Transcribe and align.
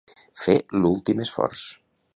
Fer 0.43 0.55
l'últim 0.79 1.23
esforç. 1.27 1.65